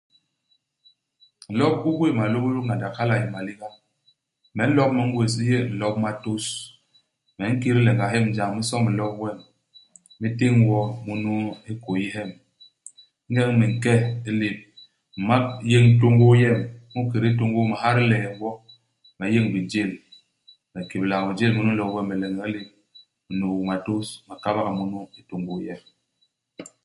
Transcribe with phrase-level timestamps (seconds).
[1.57, 2.93] Lop u gwéé malôbôl ngandak.
[2.99, 3.67] Hala a yé maliga.
[4.55, 6.43] Me, ilop me ngwés u yé lop u matôs.
[7.37, 8.51] Me nkit hilenga hyem hi jañ.
[8.55, 9.39] Me somb nlop wem.
[10.19, 12.31] Me teñ wo munu i hikôyi hyem.
[13.27, 13.93] Ingeñ me nke
[14.29, 14.57] i lép,
[15.15, 15.35] me ma
[15.71, 16.59] yéñ tôngôô yem.
[16.93, 18.49] Mu i kédé tôngôô me ha dilengwo.
[19.17, 19.91] Me yéñ bijél.
[20.71, 22.67] Me kéblak bijél munu i nlop wem, me leñek i lép,
[23.25, 25.81] me nubuk matôs, me kabak munu i tôngôô yem.